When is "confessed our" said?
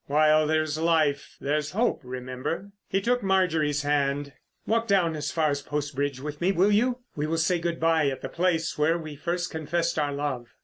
9.51-10.11